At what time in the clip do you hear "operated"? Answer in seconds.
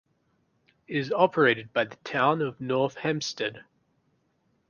1.11-1.73